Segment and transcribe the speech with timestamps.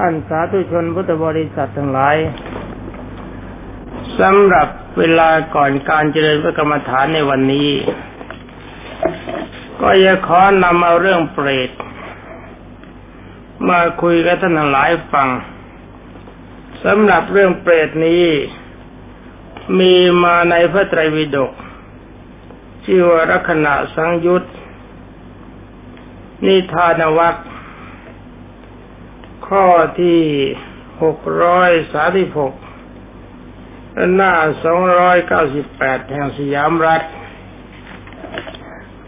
[0.00, 2.16] ท่านสาธุชนพุทธบริษัททั้งหลาย
[4.20, 7.70] สำหรับเวลาก่อนการเจริญพระกรรมฐานในวันนี้
[9.80, 11.70] ก็จะขอนำเอาเรื่องเปรต
[13.68, 15.28] มาคุยกับท่านทั้งหลายฟัง
[16.84, 18.24] สำหรับเรื่องเปรตนี้
[19.78, 21.52] มีมาในพระไตรปิฎก
[22.84, 24.44] ชื่อว่ารักณะสังยุต
[26.46, 27.36] นิทานวัค
[29.48, 29.66] ข้อ
[30.00, 30.20] ที่
[31.02, 32.54] หกร้อยสาสิบหก
[34.14, 34.32] หน้า
[34.64, 37.02] สองร้อยเก้าสิบแปดแห่งสยามรัฐ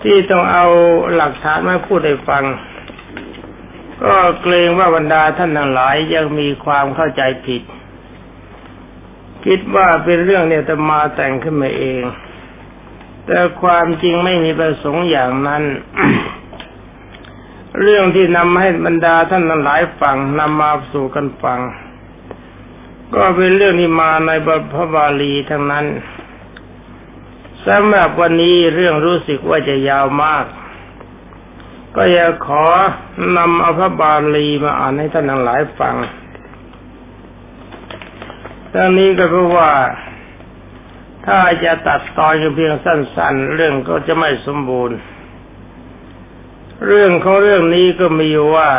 [0.03, 0.67] ที่ต้องเอา
[1.15, 2.45] หลักฐานมาพูดให้ฟัง
[4.03, 7.63] ก็เกรงว่าบรรดาท่านทั้งหลายยังมีความเข้าใจผิด
[9.45, 12.03] คิดว่าเป็นเรื่องเนี่ยจะมาแต่งขึ้นมาเอง
[13.27, 15.63] แต่ความจริงไม่มีประสงค์อย่างนั้น
[17.81, 21.61] เรื่องที่นำให้บรรดาท่านทั้งหลายฟังนำมาสู่กันฟัง
[23.15, 25.87] ก็เป็นเรื่องที่มาในบทพระบาลีทั้งนั้น
[27.67, 30.45] สำหรับวันนี้เรื่องรู้สึกว่าจะยาวมาก
[31.97, 32.67] ก็อยากขอ
[33.37, 35.95] นำเอาพระบาลีมาอ่านให้ท่านทั้งหลายฟัง
[38.73, 39.71] ทั้งนี้ก็เพราะว่า
[41.27, 44.99] ถ้าจะตัดตอนเพียงสั้น ๆ เรื่องก็จะไม่สมบูรณ์
[46.87, 48.71] เรื่องของเรื่องนี้ก็มีว่า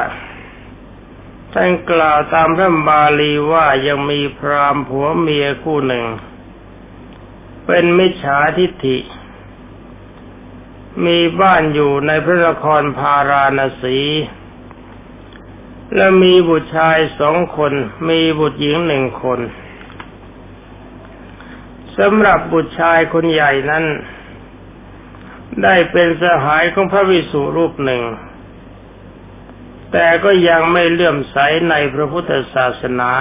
[1.54, 6.06] ท่านกล่าวตามพระบาลีว่ายังมีพรามผัวเมียคู่หนึ่ง
[7.66, 8.98] เป็นมิจฉาทิฏฐิ
[11.06, 14.00] มีบ้านอยู่ในพระนครพาราณสี
[15.96, 17.74] และมีบุตรชายสองคน
[18.10, 19.40] มีบุตรหญิงหนึ่งคน
[21.98, 23.86] สำหรับบุตรชายคนใหญ่นั้น
[25.64, 28.04] ได้เป็นสหายของพระวิสุรูปหนึ่ง
[29.92, 31.38] แต่ก็ยังไม่เลื่อมใส
[31.70, 33.12] ในพระพุทธศาสนา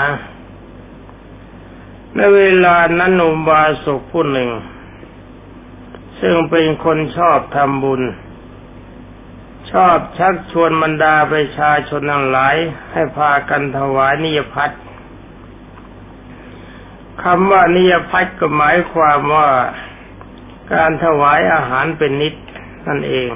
[2.14, 4.50] ในเวลานั้นอุบาสกผู้หนึ่ง
[6.20, 8.02] ซึ่งเป็นคนชอบทำบุญ
[9.72, 12.56] ชอบชักชวนบรรดาประชาชนทั้งหลาย
[12.92, 14.70] ให้พากันถวายนิยพัฒ
[17.22, 19.48] คำว่านิยพัฒก็หมายความว่า
[20.74, 22.34] การถวายอาหารเป็นนิด
[22.86, 23.28] นั่นเอง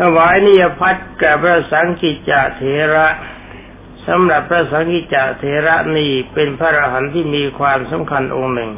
[0.00, 2.62] ถวายนิยพัฒแก่พระสังกิจจเถ
[2.94, 3.08] ระ
[4.06, 8.72] สำหรับพระสังกิจจเถระนี่เป็นพระอรหันต์ที่มีความสำคัญองค์หนึ่ง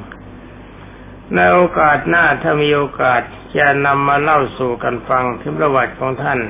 [1.34, 3.22] ในโอกาสหน้าถ้ามีโอกาส
[3.58, 6.40] จะนำมาเล่าสู่กันฟังถึงประวัติของท่าน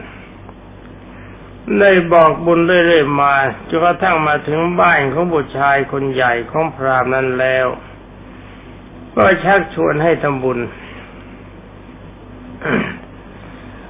[1.81, 3.35] ได้บอกบุญเรื่อยๆมา
[3.69, 7.67] จนกระทั่งมาถึงบ้านของบุตรชายคนใหญ่ของพรามนั้นแล้ว
[9.17, 10.59] ก็ชักชวนให้ทำบุญ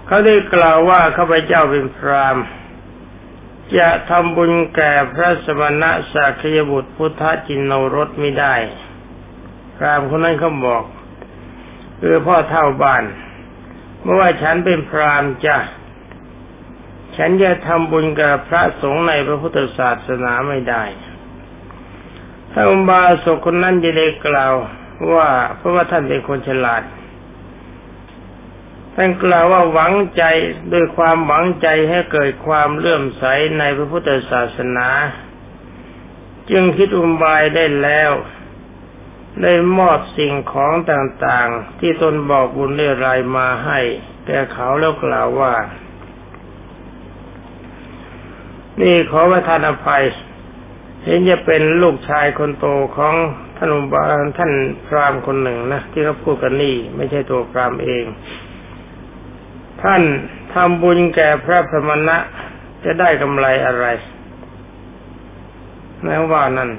[0.06, 2.36] เขาได้กล่าวว่าข้าพเจ้าเป็นพราม
[3.78, 8.54] จะทำบุญแก่พระสมณะสักยบุตรพุทธจินโนรสไม่ได้
[9.76, 10.84] พรามคนนั้นเขาบอก
[12.00, 13.04] คือพ่อเท่าบ้าน
[14.02, 15.58] เมื่อว่าฉันเป็นพรามจะ
[17.16, 20.84] ฉันจะทำบุญกับพระสงฆ์ในพระพุทธศาสนาไม่ได้
[22.52, 24.54] ถ้าอุบาสกคนนั้นจะได้กล่าว
[25.12, 26.82] ว่าเพราะว่าท่านเป็นคนฉลาด
[28.94, 30.22] ท่านกล่าวว่าหวังใจ
[30.72, 33.24] ด้วยความหวังใจให้เกิดความเลื่อมใส
[33.58, 34.88] ในพระพุทธศาสนา
[36.50, 38.12] จึงคิดอุบายได้แล้ว
[39.42, 43.80] ได้มอบสิ่งของต่างๆ ที่ตนบอกบุญเรื่รายมาให้
[44.26, 45.54] แก่เขาแล้วกล่าวว่า
[48.80, 50.04] นี่ขอประทานอภัย
[51.02, 53.14] เห็นจะเป็นลูกชายคนโตของ
[53.56, 54.04] ท่านอุบา
[54.38, 54.52] ท่าน
[54.86, 58.04] พรามคนหนึ่งนะที่เขาพูดกันนี่ ไม่ใช่ตัวพรามเอง
[59.82, 60.02] ท่าน
[60.54, 62.16] ทำบุญแก่พระพมณะ
[62.84, 63.86] จะได้กำไรอะไร
[66.04, 66.70] แม้ว่านั่น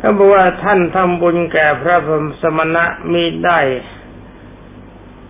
[0.00, 2.08] ถ้าบอกว่าท่านทำบุญแก่พระพ
[2.42, 3.60] สมณะมีได้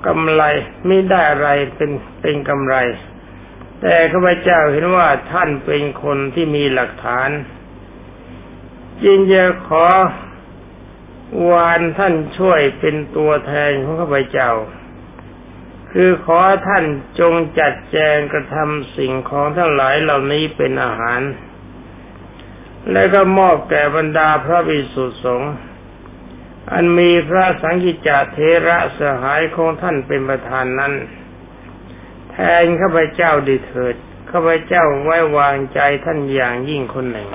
[0.06, 0.42] กำไร
[0.86, 2.76] ไม่ได้อะไรเป็นเป็นกำไร
[3.80, 7.28] แต่ข้าพเจ้าเห็นว่าท่านเป็นคนที่มีหลักฐาน
[9.02, 9.86] จึงจะขอ
[11.50, 14.50] วานท่านช่วยเป็นตัวแทนของข้าพเจ้า
[15.92, 16.84] คือขอท่าน
[17.20, 21.20] จงจัดแจงกระทำสิ่งของทั้งหลายเหล่านี้เป็นอาหาร
[22.92, 25.52] และก็มอบแก่บรรดาพระภิกษุสงฆ์
[26.72, 30.92] อันมีพระสังกิจาเทระสหายของท่านเป็นประธานนั้น
[32.30, 33.94] แทนข้าพเจ้าดีเถิด
[34.30, 37.28] ข้าพเจ้าไว้วางใจท่านอย่างยิ่งคนหนึ่ง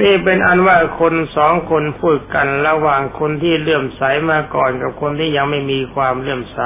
[0.00, 6.58] นี่เป็นอันว่าคนสองคนพูดกันระหว่างคนที่เลื่อมใสมาก่อนกับคนที่ยังไม่มีความเลื่อมใส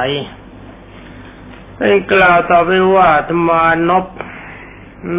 [1.76, 4.04] เป็นกล่าวต่อไปว่าธรรมานพ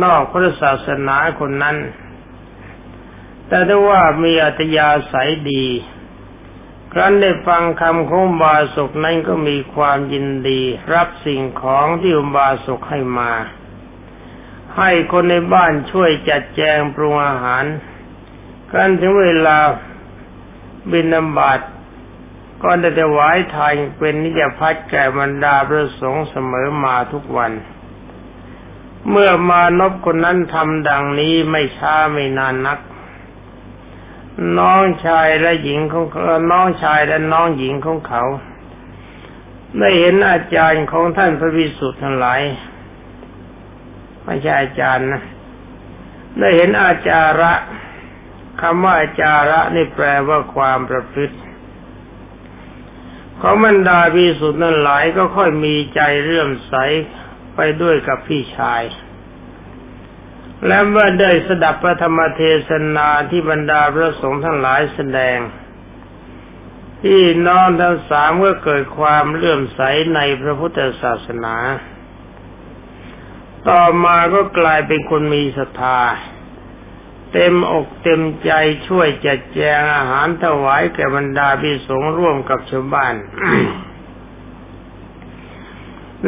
[0.04, 1.78] นอกพระศาสนาคนนั้น
[3.48, 5.66] แต่ถ้าว่ามีอัตยาศัยดี
[6.92, 10.62] ครั้นได้ฟังคำของบาสกนั้นก็มีความยินดี
[10.94, 13.32] รับสิ่งของที่อุบาสกให้มา
[14.78, 17.64] ให้คนในบ้านช่วยจัดแจงปรุงอาหาร
[18.74, 19.58] กันถึงเวลา
[20.92, 21.60] บินนบาต
[22.64, 27.52] ก็ได้ถวายทานเป็นนิยพัฒแก่บรรดาพระสงฆ์เสมอมาทุกวัน
[29.10, 32.80] เมื่อมานพคนนั้นทำดังนี้ไม่ช้าไม่นานนัก
[34.60, 36.06] น้องชายและหญิงของ
[36.52, 38.24] น้องชายและน้องหญิงของเขา
[39.78, 42.42] ได้เห็นอาจารย์ของท่านพระวิสุทธิ์ทั้งหลาย
[44.24, 45.22] ไม่ใช่อาจารย์นะ
[46.40, 47.54] ได้เห็นอาจาระ
[48.62, 51.38] คำว่าจาระนี่แปลว่าความประพฤติ
[53.42, 56.74] ของบรรดาพิสุทธิ์นั้นหลายก็ค่อยมีใจเรื่อมใส
[57.56, 58.84] ไปด้วยกับพี่ชาย
[60.68, 65.38] และเมื่อได้สดับพระธรรมเทศนาที่บรรดาพระสงฆ์ทั้งหลายแสดง
[67.04, 69.82] ที่น้องทั้งสามก็เกิดความเลื่อมใส
[70.16, 71.56] ในพระพุทธศาสนา
[73.70, 76.00] ต่อมาก็กลายเป็นคนมีศรัทธา
[77.34, 78.52] เต็มอกเต็มใจ
[78.88, 83.16] ช่วยจัดแจงอาหารถวายแก่บรรดาพิสงร่วมกับชาวบ้าน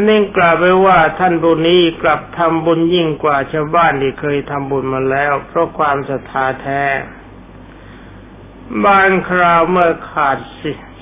[0.07, 6.83] นั่นกล่าวไปว่าท่านบุญนี้กลับทำบุญยิ่งกว่าชาวบ้านที่เคยทำบุญมาแล้ว เพราะความศรัทธาแท้
[8.85, 10.37] บางคราวเมื่อขาด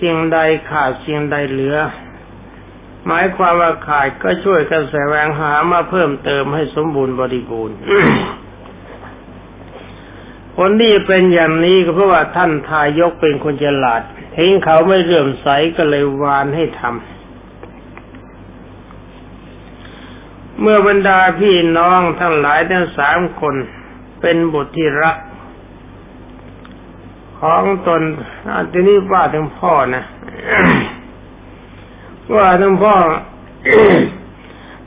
[0.01, 0.39] สิ่งใด
[0.71, 1.77] ขาดสิ่งใดเหลือ
[3.05, 7.77] หมายความว่าขาดก็ช่วยกันแสวงหามาเพิ่มเติมให้สมบูรณ์บริบูรณ์
[10.55, 14.01] ผลที่เป็นอย่างนี้ก็เพราะว่าท่านทายกเป็นคนฉลาด
[14.35, 17.01] เห็นเขาไม่เลื่อมใสก็เลยวานให้ทำ
[20.61, 23.55] เมื่อบรรดาพี่น้องทั้งหลายทั้งสามคน
[24.21, 25.17] เป็นบุตรที่รัก
[27.39, 28.01] ของตน
[28.49, 30.03] อันนี้ว่าถึงพ่อนะ
[32.35, 32.95] ว่าถึงพ่อ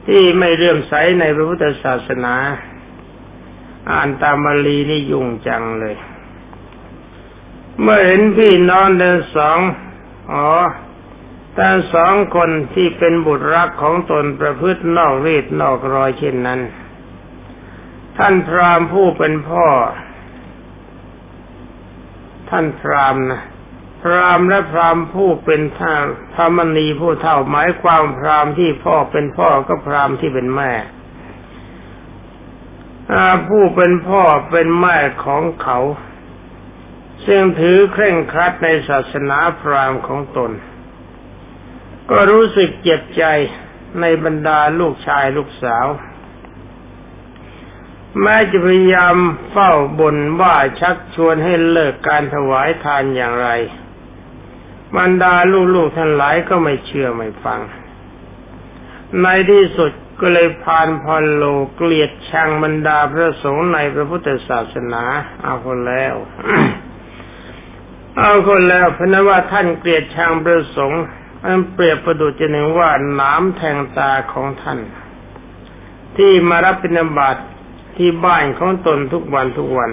[0.07, 2.35] ที่ไม่เลื่อมใสในพระพุทธศาสนา
[3.91, 5.97] อ่านตามบาลีนี่ยุ่งจังเลย
[7.81, 9.59] เมื่อเห็นพี่น้องเดินสอง
[10.33, 10.49] อ๋อ
[11.55, 16.61] แต่สองคนที่เป็นบุตรรักของตนประพฤตินอกรีดนอกรอยเช่นนั้น
[18.19, 19.67] ท่านพรามผู้เป็นพ่อ
[22.51, 23.43] ท่านพรามนะ
[24.03, 25.95] พรามและพรามผู้เป็นท่า
[26.33, 30.73] พระมณีผู้เท่าหมายความพรามที่พ่อเป็นพ่อก็พรามที่เป็นแม่
[33.49, 35.79] ผู้เป็นพ่อเป็นแม่ของเขา
[37.27, 40.51] ซึ่งถือเคร่งครัดในศาสนาพราหมณ์ของตน
[42.11, 43.25] ก็รู้สึกเจ็บใจ
[44.01, 45.87] ในบรรดาลูกชายลูกสาว
[48.23, 49.17] แม้จะพยายาม
[49.51, 53.49] เฝ้าบนว่าชักชวนให้เลิกการถวายทานอย่างไร
[54.97, 55.35] บรรดา
[55.75, 57.61] ลูกๆท่านหลายก็ไม่เชื่อไม่ฟัง
[59.23, 61.45] ในที่สุด ก็เลยพานพอลโล
[61.75, 65.03] เกลียดชังบรรดาพระสงฆ์ในพระพุทธศาสนา
[65.43, 66.15] เอาคนแล้ว
[68.19, 71.03] เอาคนแล้วพนว่าท่านเกลียดชังพระสงฆ์
[71.45, 72.91] อันเปรียบประดุจหนึ่งว่า
[73.21, 74.79] น้ำแทงตาของท่าน
[76.17, 77.37] ที่มารับบิณฑบาต
[77.97, 79.91] ที่บ้านของตนทุกวันทุกวัน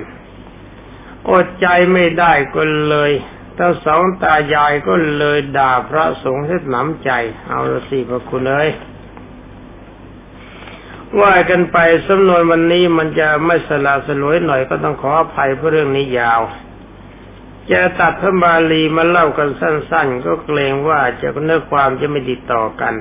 [1.30, 3.12] อดใจไม่ได้ก็เลย
[3.58, 7.12] ทั้งสองตายายก็เลยด่าพระสงฆ์เสียหนำใจ
[7.48, 8.68] เอาละสิพระคุณเลย
[11.20, 11.78] ว่ากันไป
[12.08, 16.42] สำนวนวันนี้มันจะไม่สลาสลวยหน่อยก็ต้องขออภัยเพราะเรื่องนี้ยาว
[17.72, 22.94] จะตัดพระบาลีมาเล่ากันสั้น ๆ ก็เกรงว่าจะเนื้อความจะไม่ติดต่อกัน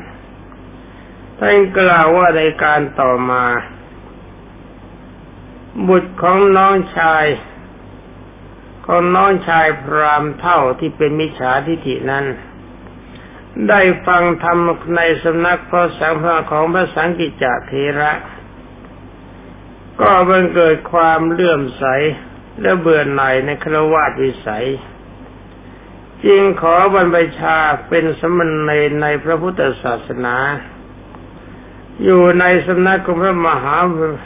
[1.38, 3.44] ท่านกล่าวว่าในการต่อมา
[5.88, 7.24] บุตรของน้องชาย
[8.86, 12.24] ของน้องชายพรามเท่าที่เป็นมิจฉาทิฐินั้น
[13.68, 14.58] ได้ฟังธรรม
[14.96, 18.12] ในสำนักพระสังฆาของพระสังกิจเทระ
[20.00, 21.84] ก็บังเกิดความเลื่อมใส
[22.60, 24.66] และเบื่อหน่ายในครวาสวิสัย
[26.24, 27.56] จึงขอบรรพชา
[27.88, 30.36] เป็นสมณเณรในพระพุทธศาสนา
[32.04, 33.76] อยู่ในสำนักของพระมหา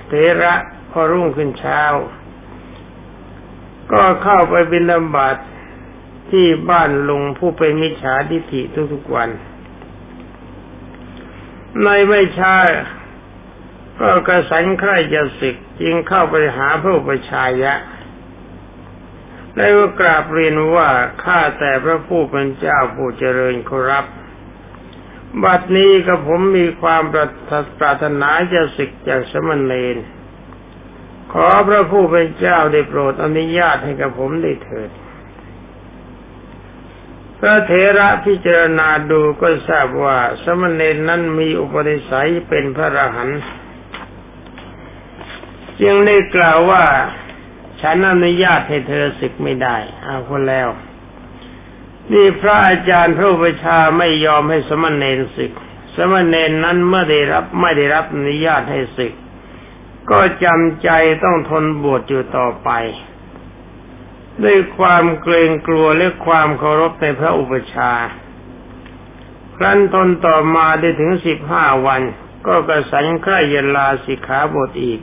[0.09, 0.55] เถระ
[0.91, 1.83] พอรุ่งขึ้นเช้า
[3.93, 5.37] ก็เข้าไปบิณฑบาต
[6.31, 8.63] ที่บ้านลุงผู้เป็นมิจฉาทิฏฐิ
[8.93, 9.31] ทุกๆวัน
[11.83, 12.57] ในไม่ช้า
[13.99, 17.75] ก็กระสันใครจะศึกจึงเข้าไปหาพระอุปชายะ
[19.57, 20.89] ได้ก็กราบเรียนว่า
[21.25, 24.05] ข้าแต่พระผู้เป็นเจ้าผู้เจริญครับ
[25.43, 27.03] บัดนี้กับผมมีความ
[27.79, 29.97] ปรารถนาจะศึกจากสมณเณร
[31.33, 34.91] ขอพระผู้เป็นเจ้าได้โปรดอนุญาตให้กับผมได้เถิด
[37.41, 43.41] พระเถระพิจารณาดูก็ทราบว่าสมณเณรนั้นมีอุปนิสัยเป็นพระรหันต์
[45.81, 46.85] จึงได้กล่าวว่า
[47.81, 50.69] ฉันอนุญาตให้เธอศึกไม่ได้เอาคนแล้ว
[52.13, 55.53] นี่พระอาจารย์พระอุปชาไม่ยอมให้สมณเณรศึก
[55.97, 59.13] สมณเณรนั้นเมื่อได้รับไม่ได้รับอนุญาตให้ศึก
[60.11, 60.91] ก็จำใจ
[61.25, 62.71] ต้องทนบวชอยู่ต่อไป
[64.43, 67.93] ด้วยความเกรงกลัวและความเคารพในพระอุปชา
[69.57, 72.03] ครั้นทนต่อมาได้ถึงสิบห้าวัน
[72.47, 75.01] ก็กระสันใคร่ยลาสิกขาบทอีก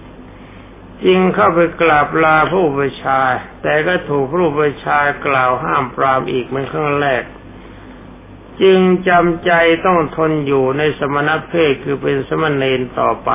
[1.06, 3.20] จึงเข้าไปกราบลาผู้ประชา
[3.64, 7.24] แต่ก็ถูกผู้ประชากล่าวห้ามปรามอีกเหมือนครั้งแรก
[8.62, 9.52] จึงจำใจ
[9.86, 13.32] ต้องทนอยู่ในสมณเพศคือเป็นสมณเณรต่อไป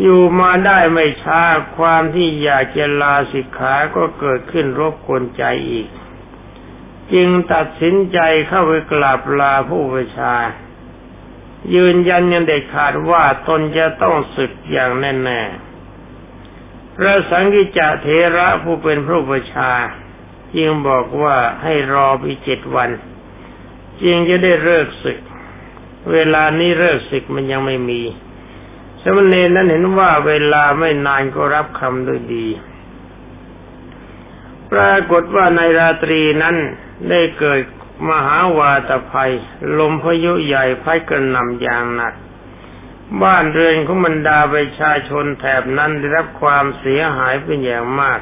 [0.00, 1.42] อยู่มาได้ไม่ช้า
[1.76, 5.88] ความที่อยากจะลาสิกขาก็เกิดขึ้นรบกวนใจอีก
[7.12, 10.34] จึงตัดสินใจเข้าไปกราบลาผู้ประชา
[11.74, 19.70] ยืนยันยังเด็ดขาดว่าตนจะต้องศึกอย่างแน่ๆพระสังกิจเถระผู้เป็นพระประชา
[20.56, 22.90] จึงบอกว่าให้รอไปเจ็ดวัน
[24.02, 25.18] จึงจะได้เลิกศึก
[26.12, 28.02] เวลานี้เลิกศึกมันยังไม่มี
[29.08, 32.46] สมณเณรนั้นเห็นว่าเวลาไม่นานก็รับคำด้วยดี
[34.72, 36.56] ปรากฏว่าในราตรีนั้น
[37.10, 37.60] ได้เกิด
[38.10, 39.32] มหาวาตภัย
[39.78, 42.14] ลมพายุใหญ่พัดกระหน่ำอย่างหนัก
[43.22, 48.20] บ้านเรือนของบรรดาประชาชนแถบนั้นได้รับความเสียหายเป็นอย่างมาก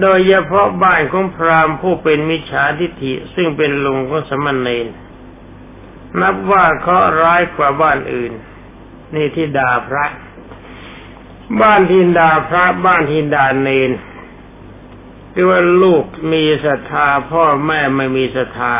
[0.00, 4.86] โดยเฉพาะบ้านของพราหมณ์ผู้เป็นมิจฉาทิฐิซึ่งเป็นลุงของสมณเณร
[6.20, 8.32] นับว่าเขาร้ายกว่าบ้านอื่น
[9.14, 10.04] นี่ที่ด่าพระ
[11.60, 13.90] บ้านที่ด่าพระบ้านที่ด่าเนน
[15.32, 18.74] คือว่าลูกมีศรัทธาพ่อแม่ไม่มีศรัทธา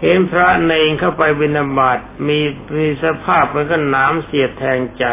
[0.00, 2.38] เห็นพระเนงเข้าไปบินาบาตมี
[2.76, 5.06] มีสภาพมันก็หนามเสียดแทงใจ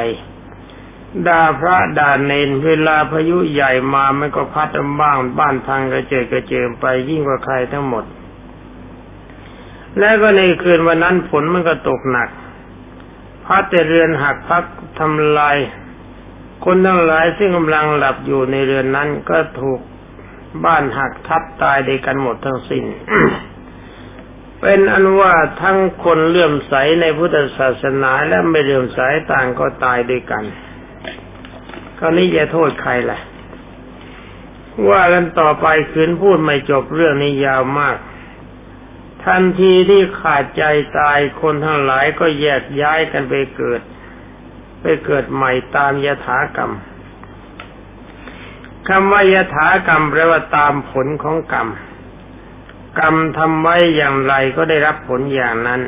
[1.28, 4.70] ด่าพระด่าเนนเวลาพายุใหญ่มามันก็พัด
[5.00, 8.06] บ้างบ้านพังกระเจิดกระเจิมไปยิ่งกว่าใครทั้งหมด
[10.00, 12.30] แล้วก็ในคืนวันนั้นฝนมันก็ตกหนัก
[13.48, 14.64] พัดแต่เรือนหักพัก
[15.00, 15.58] ทำลาย
[16.66, 19.80] คนทั้งหลายซึ่งกำลังหลับอยู่ในเรือนนั้นก็ถูก
[20.66, 22.84] บ้านหักทับตายด้วยกันหมดทั้งสิ้น
[24.62, 29.00] เป็นอันว่าทั้งคนเลื่อมใสในพุทธศาสนาและไม่เลื่อมใส
[29.32, 30.44] ต่างก็ตายด้วยกัน
[32.00, 33.20] คราวนี้จะโทษใครล่ะ
[34.90, 37.98] ว่ากันต่อไปคืนพูดไม่จบเรื่องนี้ยาวมาก
[39.28, 40.64] ทันทีที่ขาดใจ
[41.00, 43.82] ตายคนทั้งหลายก็แยกย้ายกันไปเกิด
[44.82, 46.72] ไปเกิดใหม่ตามยถากรรม
[48.88, 51.68] คำว่ายถากรรมแปลว่าตามผลของกรรม
[53.00, 55.82] กรรมทำไว้อย่างไรก็ได้รับผลอย่างนั้น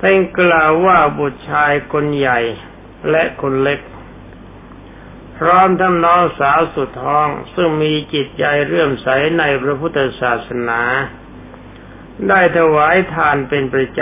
[0.00, 2.40] ท่านกล่าวว่าบุตรชายคนใหญ่
[3.10, 3.80] และคนเล็ก
[5.38, 10.82] พร้อมทั้งน้องสาวสุดท้องซึ่งมีจิตใจเรื่อมใสในพระพุทธศาสนา
[12.28, 14.00] ได้ถวายทานเป็นประจ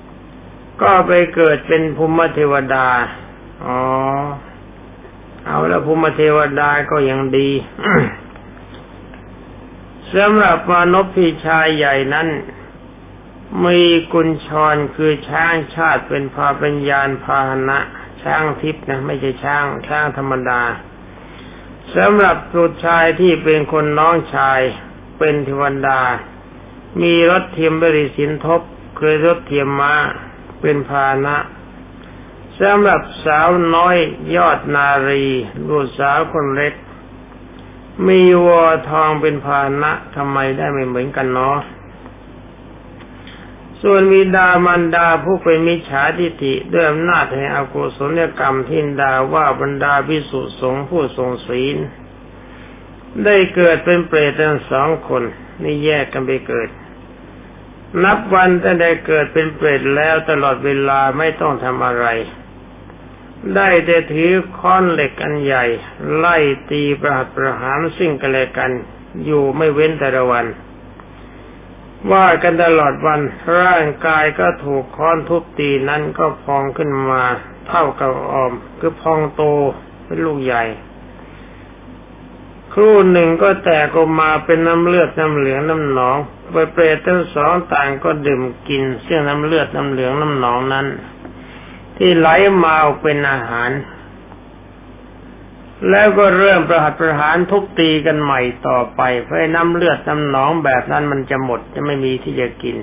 [0.00, 2.88] ำ ก็ไปเกิดเป็นภูมิเทวดา
[3.64, 3.78] อ๋อ
[5.46, 7.50] เอาแล้วภูมิเทวดาก็ยังดี
[10.14, 12.28] สำหรับมานพพี่ชายใหญ่นั้น
[13.64, 13.80] มี
[14.12, 17.78] กุญชรคือช้างชาติเป็นพาปัญญาณพาหนะ
[18.22, 20.62] ช้างทิพย์นะ ไม่ใช่ช้างช้างธรรมดา
[21.96, 24.60] สำหรับสุดชายที่เป็นคนน้องชาย
[25.18, 26.00] เป็นเทวดา
[27.02, 28.60] มีรถเทียมบริสินทบ
[28.98, 29.94] คือรถเทียมมา
[30.60, 31.36] เป็นพานะ
[32.60, 33.96] สำหรับสาวน้อย
[34.36, 35.26] ยอดนารี
[35.68, 36.74] ลูกสาวคนเล็ก
[38.08, 41.58] มีวัวทองเป็นพานะทำไมได้ไม่เหมือนกันเนาะ
[43.82, 51.76] ส่วนมีดามันดาผู้เป็นมิจฉาทิฏฐิด้วยอำนาจแห่งอกุศลกรรมทินดาว่าบรรดาพิสุสงผู้ทรงศีล
[53.24, 55.22] ได้เกิดเป็นเปรตทั้งสองคน
[55.62, 56.68] นี่แยกกันไปเกิด
[58.04, 62.06] นับวันตั้งแต่เกิดเป็นเปรตแล้วตลอดเวลาไม่ต้องทำอะไร
[63.54, 65.64] ได้แต่ถือค้อนเหล็กอันใหญ่
[66.16, 66.36] ไล่
[66.70, 68.70] ตีประหัตประหารสิ่งกันและกัน
[69.24, 70.46] อยู่ไม่เว้นแต่ละวัน
[72.12, 73.20] ว่ากันตลอดวัน
[73.60, 77.22] ร่างกายก็ถูกค้อนทุบตีนั้นก็พองขึ้นมา
[77.68, 79.42] เท่ากับออม คือพองโต
[80.04, 80.64] เป็นลูกใหญ่
[82.72, 86.16] ครู่หนึ่งก็แตกออกมาเป็นน้ำเลือดน้ำเหลืองน้ำหนอง
[86.52, 90.86] ไปเปรตทั้งสองต่างก็ดื่มกินเสี่ยงน้ำเลือดน้ำเหลืองน้ำหนองนั้น
[91.96, 92.28] ที่ไหล
[92.64, 93.70] มาเป็นอาหาร
[95.90, 102.76] แล้วก็เริ่มประหัตประหารทุบตีกันใหม่ต่อไปเพื่อน้ำเลือดน้ำหนองแบบนั้นมันจะหมดจะไม่มีที่จะกิน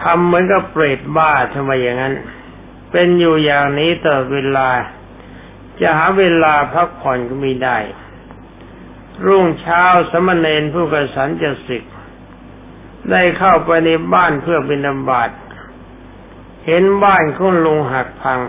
[0.00, 2.14] ทำเหมือนกับเปรตบ้าทำไมอย่างนั้น
[2.90, 4.68] เป็นอยู่อย่างนี้ต่อเวลา
[5.80, 7.78] จะหาเวลาพักผ่อนก็ไมีได้
[9.26, 11.84] รุ่งเช้าสมณเณรผู้กสันจะสิก
[13.10, 15.30] ได้เข้าไปในบ้านเพื่อบิณฑบาต
[16.66, 18.40] เห็นบ้านของลุงหักพัง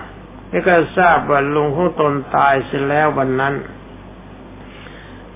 [0.50, 3.56] แล้วก็ทราบว่าลุงของตนตายเสียแล้ววันนั้น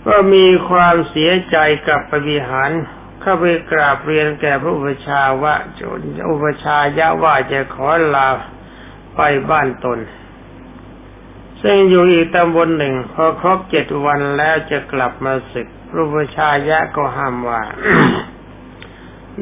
[0.06, 1.58] ก็มีความเสียใจ
[1.88, 2.72] กับปวิหาร
[3.22, 8.30] เข้าไปกราบเรียนแก่พระอุปชาว่าจนอุปชายะว่าจะขอลา
[9.16, 10.00] ไปบ้านตน
[11.63, 17.62] ซึ่งอยู่อีกตำบลหนึ่ง พอครบเจ็ดวันแล้วจะกลับมาศึกพระอุปชายะก็ห้ามว่า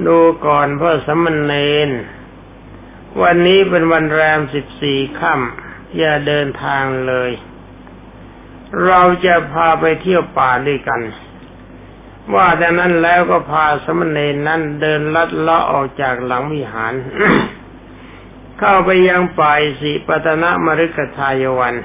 [0.05, 1.53] ดูก่อนพ่อสมณเณ
[1.87, 1.89] ร
[3.21, 7.31] วันนี้เป็นวันแรมสิบสี่ค่ำอย่าเดินทางเลย
[8.85, 11.01] เราจะพาไปเที่ยวป่าด้วยกัน
[12.33, 16.93] ว่าแต่นั้นแล้วก็พาสมณเณรนั้นเดินลัดเลาะออกจากหลังวิหาร
[18.59, 21.75] เข้าไปยังป่าสิปตนะมฤคทายวัน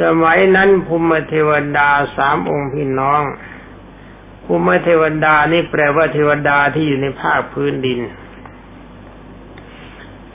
[0.00, 3.22] สมัยนั้นภูมิเทวดาสามองค์พี่น้อง
[4.44, 8.00] ภูมิเทวดานี่แปลว่าเทวดาที่อยู่ในภาคพื้นดิน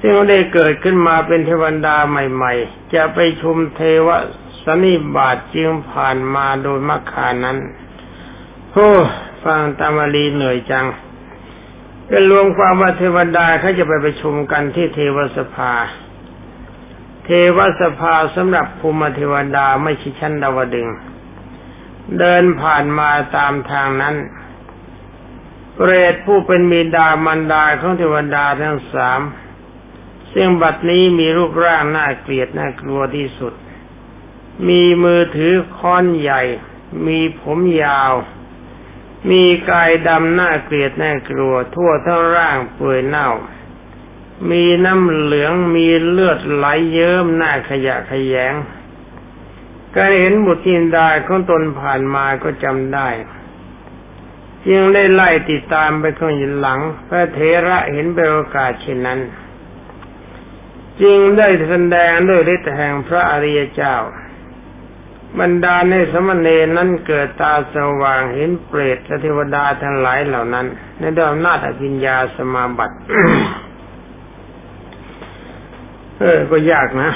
[0.01, 4.07] ซึ่งได้เกิดขึ้นมาเป็นเทวดาใหม่ ๆ จะไปชุมเทว
[4.65, 7.57] สนิบาตจึงผ่านมาโดยมักคานั้น
[8.71, 8.91] โอ้
[9.43, 10.85] ฟังตามาลีเหนื่อยจัง
[12.09, 15.73] ก็รวมความว่าเทวดาเขาจะไปไประชุมกันที่เทวสภา
[17.23, 20.89] เทวสภาสำหรับภูมิเทวดาไม่ช่ชั้นดาวดึง
[22.19, 24.15] เดินผ่านมาตามทางนั้น
[25.75, 29.21] เปรตผู้เป็นมีดามันดาของเทวดาทั้งสาม
[30.33, 33.53] ซึ่งบัดนี้มีรูปร่างน่าเกลียดน่ากลัวที่สุด
[34.67, 36.41] มีมือถือค้อนใหญ่
[37.07, 38.13] มีผมยาว
[39.31, 43.29] มีกายดำน่าเกลียดน่ากลัว ทั่วทั้งร่างเปื่อยเน่า
[44.51, 48.53] มีน้ำเหลืองมีเลือดไหลเยิ้มหน้าขยะขยง
[49.95, 53.09] การเห็นบุตรทินดาของตนผ่านมาก็จำได้
[54.67, 59.19] จึงได้ไล่ติดตามไปข้างหลัง พระเทระเห็นเป็นโอกาสเช่นนั้น
[61.01, 63.95] จึงได้แสดงด้วยฤทธิ์แห่งพระอริยเจ้า
[65.39, 70.67] บรรดาในสมณเณรนั้นเกิดตาสว่างเห็นเปรตเทวดาทั้งหลายเหล่านั้น
[70.99, 72.97] ในดอมนาฏอภิญญาสมาบัติ
[76.23, 77.11] เออ ก็ยากนะ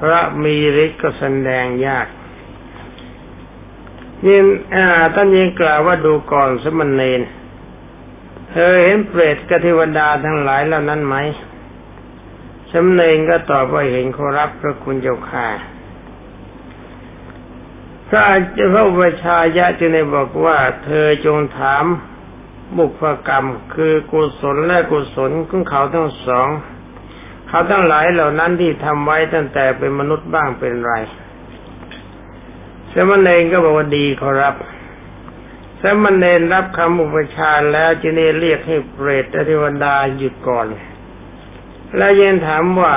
[0.00, 0.54] พระมี
[0.84, 2.06] ฤทธิ์ก็แสดงยาก
[4.26, 4.44] ยิน
[5.14, 7.20] ท่านยังกล่าวว่าดูก่อนสมณเณร
[8.50, 11.16] เธอเห็นเปรตกับเทวดาทั้งหลายเหล่านั้นไหม
[12.72, 15.48] สำเนงก็ตอบว่าเห็นขอรับพระคุณเจ้าค่ะ
[18.08, 18.22] พระ
[18.54, 18.92] เจ้าพระอุ
[19.24, 21.84] ชายะจึงได้บอกว่า เธอจงถาม
[22.76, 26.48] บุพกรรม คือกุศลและกุศลของเขาทั้งสอง
[27.50, 30.94] เขาทั้งหลายเหล่านั้นที่ทำไว้ตั้งแต่เป็นมนุษย์บ้างเป็นไร
[32.92, 34.54] สมณเณรก็บอกว่าดีขอรับ
[35.82, 40.66] สมณเณรรับคำอุปชาแล้วจึงได้เรียกให้เปรตเทวดาหยุดก่อน
[41.96, 42.94] แล้วยังถามว่า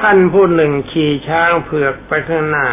[0.00, 2.68] ท่านผู้หนึ่งขี่ช้างเผือกไปข้างหน้า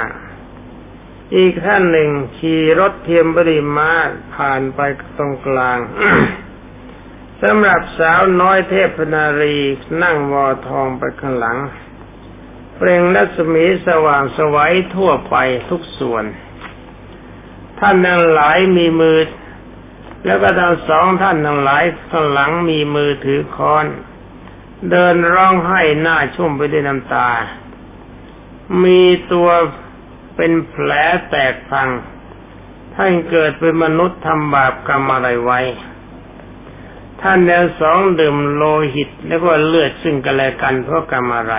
[1.35, 3.91] อีกท่านหนึ่งขี่รถเทียมบริมา
[4.35, 4.79] ผ่านไป
[5.17, 5.79] ตรงกลาง
[7.45, 9.57] สำหรับสาวน้อยเทพนารี
[10.03, 11.57] นั่งวอทองไปข้างหลัง
[12.75, 15.35] เปล่งรัศมีสว่างสวัยทั่วไป
[15.69, 16.25] ทุกส่วน
[17.79, 19.19] ท่านนั้งหลายมีมือ
[20.25, 23.85] แล้วก็ทั้งสองท่านทั้งหลายข้างหลังมีมือถือค้อน
[24.89, 27.29] เดินร้องไห้หน้าชุ่มไปด้วยน้ำตา
[28.83, 29.01] มี
[29.31, 29.49] ตัว
[30.35, 30.89] เป็นแผล
[31.29, 31.89] แตกพัง
[32.95, 35.59] ท่านเกิดเป็นมนุษย์ทำบาปกรรมอะไรไว้
[37.21, 38.63] ท่านแล้วสองดื่มโล
[38.95, 41.55] หิตแล้วก็เลือดซึ่งกันและกันเพราะกรรมอะไร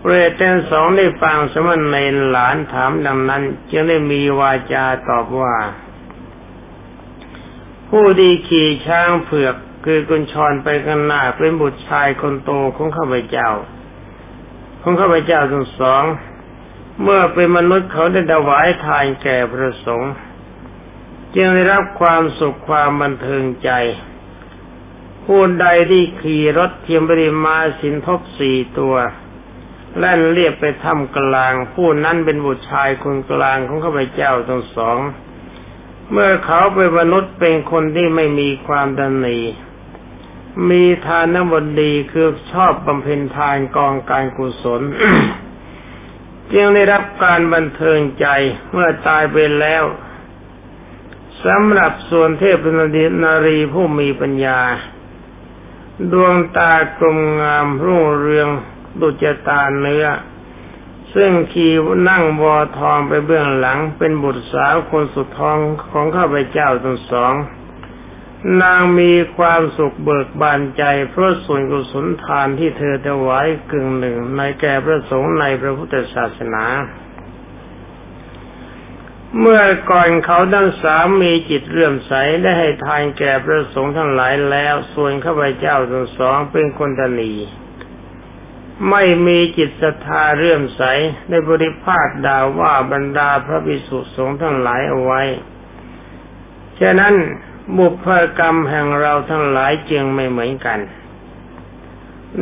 [0.00, 1.98] เปรตทั้งสองได้ฟังสมณใน
[2.28, 5.56] หลานถามดังนั้น จึงได้มีวาจาตอบว่า
[7.88, 13.48] ผู้ดีขี่ช้างเผือกคือกุญชรไปข้างหน้าเป็นบุตรชายคนโตของข้าพเจ้า
[14.82, 16.04] ของข้าพเจ้าทั้งสอง
[17.02, 20.12] เมื่อเป็นมนุษย์เขาได้ถวายทานแก่พระสงฆ์
[21.34, 23.70] จึงได้รับความสุขความบันเทิงใจ
[25.24, 28.96] ผู้ใดที่ขี่รถเทียมบริมาสินทบสี่ตัว
[29.98, 34.98] แล่นเรียบไปทำกลาง ผู้นั้นเป็นบุตรชายคนกลางของข้าพเจ้าทั้งสอง
[36.12, 39.38] เมื่อเขาเป็นมนุษย์เป็นคนที่ไม่มีความดันหนี
[40.70, 44.82] มีทานนบดีคือชอบบำเพ็ญทานกองการกุศล
[46.52, 48.26] จึงได้รับการบันเทิงใจ
[48.72, 49.84] เมื่อตายไปแล้ว
[51.46, 52.58] สำหรับส่วนเทพ
[53.24, 54.60] นารีผู้มีปัญญา
[56.12, 58.48] ดวงตากลมงามรุ่งเรือง
[59.00, 60.06] ดุจตาเนื้อ
[61.14, 61.72] ซึ่งขี่
[62.08, 65.58] นั่งวอทองไปเบื้องหลังเป็นบุตรสาวคนสุดทอง
[65.90, 67.34] ของข้าพเจ้าทั้งสอง
[68.62, 76.64] นางมีความสุขเบิกบานใจเพราะส่วนกุศลทานที่เธอถวายกึ่งหนึ่งในแก่พระสงฆ์ในพระพุทธศาสนา
[79.40, 87.32] เมื่อก่อนเขาทั้งสามมีจิตเลื่อมใสได้ให้ทานแก่พระสงฆ์ทั้งหลายแล้ว ส่วนข้าพเจ้าทั้งสองเป็นคนตนี
[88.90, 90.82] ไม่มีจิตศรัทธาเลื่อมใส
[91.28, 95.22] ได้บริภาคด่าว่าบรรดาพระภิกษุสงฆ์ทั้งหลายเอาไว้
[96.80, 97.14] ฉะนั้น
[97.76, 98.06] บุพ
[98.38, 100.78] กรรมแห่งเราทั้งหลายจึงไม่เหมือนกัน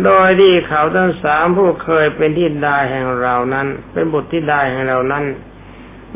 [0.04, 5.24] โดยที่เขาทั้งสามผู้เคยเป็นที่ดาแห่งเรานั้น เป็นบุตรที่ดาแห่งเรานั้น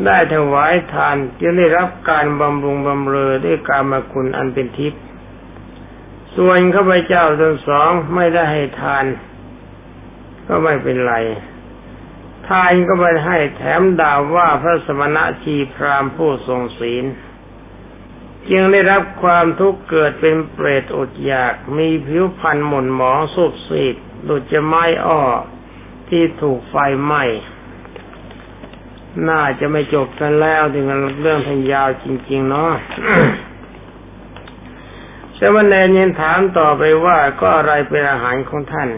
[0.05, 5.03] ได้ถวายทานจะได้รับการบำรุงบำเรอด้วยการมาคุณอันเป็นทิพย์
[6.37, 9.05] ส่วนข้าพเจ้าทั้งสองไม่ได้ให้ทาน
[10.49, 11.15] ก็ไม่เป็นไร
[12.49, 17.05] ทานก็ไม่ให้แถมด่าว่าพระสมณะชีพรามผู้ทรงศีล
[18.51, 23.95] จึงได้รับความทุกข์เกิดเป็นเปรตอดอยาก มีผิวพรรณหม่นหมองสุบสีด
[24.29, 25.21] ดุจจะไม้อ้อ
[26.09, 27.25] ที่ถูกไฟไหม้
[29.27, 30.87] น่าจะไม่จบกันแล้วถึง
[31.21, 32.73] เรื่องทันยาวจริง ๆ เนาะ
[35.35, 38.89] เจ้าแนนยังถามต่อไปว่าก็อะไรเป็นอาหารของท่าน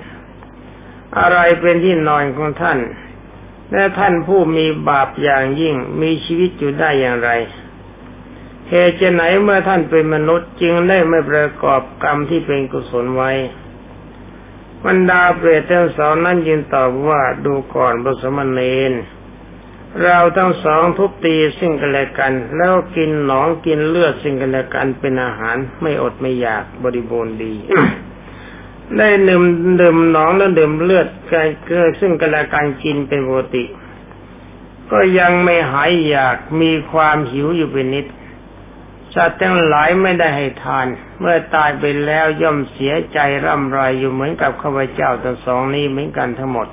[1.18, 2.78] อะไรเป็นที่นอนของท่าน
[3.72, 7.30] และท่านผู้มีบาปอย่างยิ่งมีชีวิตอยู่ได้อย่างไร
[8.68, 13.32] เหตุจะไหนเมื่อท่านเป็นมนุษย์จึงได้ไม่ประกอบกรรมที่เป็นกุศลไว้
[14.84, 18.92] บรรดาเปรตทั้งสองนั้นยินตอบว่าดูก่อนบสมณเณร
[20.02, 27.54] เราทั้งสองทุบตีซึ่งกันและกัน แล้วกินหนองกินเลือดซึ่งกันและกันเป็นอาหารไม่อดไม่อยากบริบูรณ์ดี
[28.96, 29.42] ได้ดื่ม
[29.80, 33.64] ดื่มหนองแล้วดื่มเลือดกันเกิดซึ่งกันและกันกินเป็นปกติ
[34.90, 38.06] ก็ยังไม่หายอยากมีความหิวอยู่เป็นนิด
[39.14, 40.86] สัตว์ทั้งหลายไม่ได้ให้ทาน
[41.20, 46.68] เมื่อตายไปแล้วย่อมเสียใจร่ำไรอยู่เหมือนกับข้าพเจ้าทั้งสองนี้เหมือนกันทั้งหมด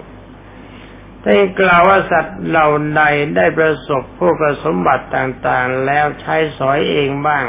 [1.27, 3.03] ได้กล่าวว่าสัตว์เหล่าใด
[3.35, 7.45] ได้ประสบพวกสมบัติต่างๆ แล้วใช้สอยเองบ้าง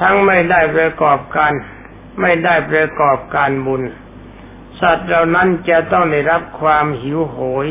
[0.00, 1.52] ทั้งไม่ได้ประกอบการ
[2.20, 3.82] ไม่ได้ประกอบการบุญ
[4.80, 7.66] สัตว์เหล่านั้นจะต้องได้รับความหิวโหย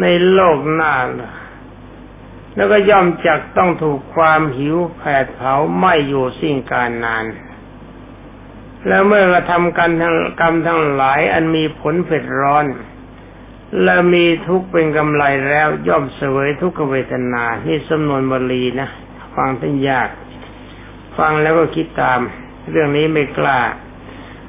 [0.00, 0.94] ในโลกหน้า
[2.54, 7.24] แล้วก็ย่อมจักต้องถูกความหิวแผดเผาไม่อยู่สิ่งการนาน
[8.86, 12.64] แล้วเมื่อกระทำกันทั้งกรรมทั้งหลายอันมีผลเผ็ดร้อน
[13.82, 18.88] และมีทุกเป็นกำไรแล้วย่อมเสวยทุกขเวทนา นี่สำนวนบาลีนะ
[19.34, 20.08] ฟังท่านยาก
[21.18, 22.20] ฟังแล้วก็คิดตาม
[22.70, 23.60] เรื่องนี้ไม่กล้า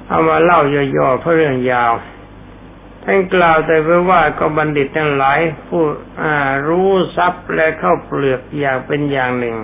[0.07, 0.59] เอามาเล่า
[0.97, 1.93] ย่อๆเพราะเรื่องยาว
[3.03, 5.83] ท่านกล่าวแต่ไว้ว่าก็บัณฑิตทั้งหลาย ผู้
[6.67, 9.57] รู้ทรัพย์และเข้าเปลือกอย่างเป็นอย่างหนึ่ง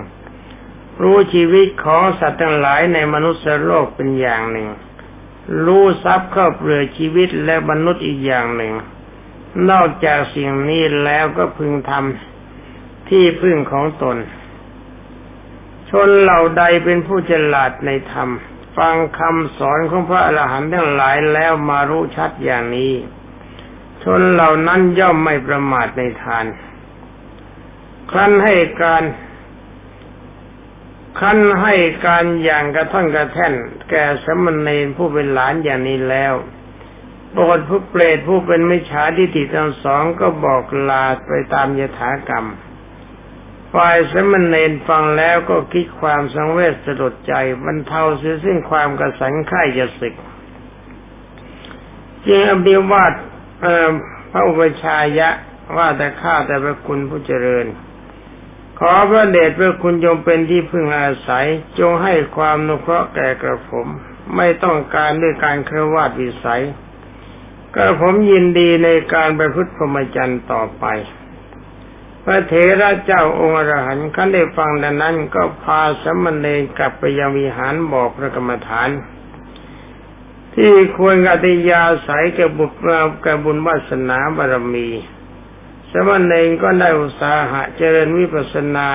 [1.02, 4.68] รู้ชีวิตของสัตว์ทั้งหลายในมนุษย์โลกเป็นอย่างหนึ่ง
[5.64, 8.72] รู้ทรัพย์เข้าเปลือกชีวิตและมนุษย์อีกอย่างหนึ่ง
[9.70, 14.16] นอกจากสิ่งนี้แล้วก็พึงทำที่พึ่งของตน
[15.90, 18.28] ชนเหล่าใดเป็นผู้ฉลาดในธรรม
[18.76, 22.92] ฟังคำสอนของพระอรหันต์ทั้งหลายแล้วมารู้ชัดอย่างนี้
[24.02, 26.46] ชนเหล่านั้นย่อมไม่ประมาทในทาน
[28.10, 29.04] ครั้นให้การ
[31.20, 31.74] คั้นให้
[32.06, 33.54] การอย่างกระท่อนกระแท่น
[33.90, 36.34] แก่สมณเณรผู้เป็นหลานอย่างนี้แล้ว
[37.34, 42.46] ปรดผู้เปรตผู้เป็นมิจฉาทิฏฐิทั้งสองก็บอกลาไปตามยถากรรม
[43.74, 50.14] ฝ่ายสมณเณรฟังแล้วก็คิดความสังเวชสลดใจบรรเทาเสียซึ่งความกระสันข่ายจะสึก
[52.26, 53.12] จึงอภิวาท
[54.30, 55.28] พระอุปชายะ
[55.76, 57.66] ว่าแต่ข้าแต่พระคุณผู้เจริญ
[58.78, 61.46] ขอพระเดชพระคุณจงเป็นที่พึ่งอาศัย
[61.78, 63.86] จงให้ความนุเคราะห์แก่กระผม
[64.36, 66.62] ไม่ต้องการด้วยการเครวาดวิสัย
[67.74, 70.84] ก็ผมยินดีในการไปพุทธพรหมจรรย์ต่อไป
[72.24, 78.88] พระเถระเจ้าองค์อรหันต์ขันได้ฟังดังนั้นก็พาสมณเณรกลับไปยังวิหารบอกพระกรรมฐาน
[80.54, 82.72] ที่ควรกติยาสายแกับบุญ
[83.24, 84.88] กับบุญวาสนาบารมี
[85.90, 88.88] สมณเณรก็ได้อุตสาหะเจริญวิปัสนา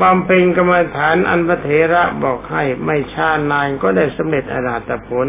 [0.00, 5.28] บำเพ็ญกรรมฐานอันพระเถระบอกให้ไม่ช้านานก็ได้สำเร็จอรหัตผล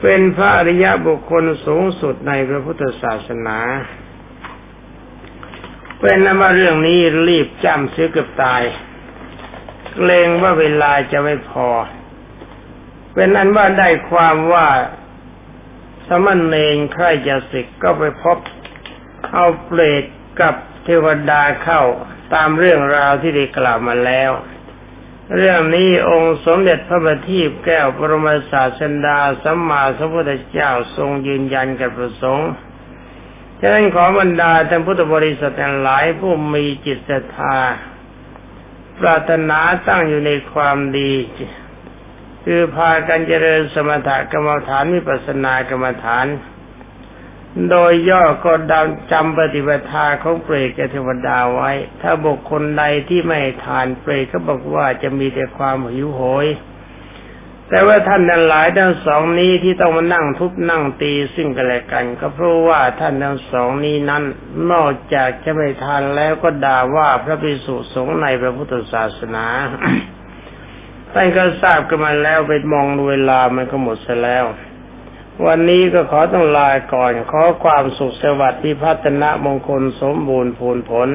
[0.00, 3.58] เป็นพระอริยบุคคลสูงสุดในพระพุทธศาสนา
[6.00, 8.62] เป็นนว่าเรื่องนี้รีบจำเสียเกือบตาย
[9.94, 11.68] เกรงว่าเวลาจะไม่พอ
[13.14, 14.68] เป็นนั้นว่าได้ความว่า
[16.08, 18.38] สมณเณรใครจะสิกก็ไปพบ
[19.32, 20.04] เอาเปรต
[20.40, 20.54] กับ
[20.84, 21.82] เทวดาเข้า
[22.34, 24.30] ตามเรื่องราวที่ได้กล่าวมาแล้ว
[25.32, 32.50] เรื่องนี้องค์สมเด็จพระบัณฑิตแก้วปรมศาสดาสัมมาสัมพุทธเจ้าทรงยืนยันกับประสงค์
[33.60, 37.56] ฉะนั้นขอบรรดาท่านพุทธบริษัททั้งหลายผู้มีจิตศรัทธา
[39.00, 39.58] ปรารถนา
[39.88, 41.12] ตั้งอยู่ในความดี
[42.44, 46.26] คือพากันเจริญสมถกรรมฐานวิปัสสนากรรมฐาน
[47.70, 51.70] โดยย่อก็ดำจำปฏิบัติทาของเปรตกับเทวดาไว้
[52.02, 56.46] ถ้าบุคคลใดที่ไม่ทานเปรตก็บอกว่าจะมีแต่ความหิวโหย
[57.68, 64.22] แต่ว่าท่านทั้งหลายทั้งสองนี้ที่ต้องมานั่งทุบนั่งตีซึ่งกันและกัน ก็เพราะว่าท่านทั้งสองนี้นั้น
[64.72, 69.46] นอกจากจะไม่ทานแล้วก็ด่าว่าพระภิกษุสงฆ์ในพระพุทธศาสนา
[71.12, 74.44] ท่านก็ทราบกันมาแล้วไปมองเวลามันก็หมดซะแล้ว
[75.46, 81.08] วันนี้ก็ขอต้องลาก่อน ขอความสุขสวัสดิ์ที่พัฒนามงคลสมบูรณ์ผลผล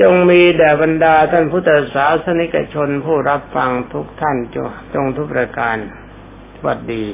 [0.00, 4.36] จงมีแด่บรรดาท่านพุทธศาสนิกชนผู้รับฟังทุกท่าน
[4.94, 5.76] จงทุกประการ
[6.56, 7.04] สวัสดี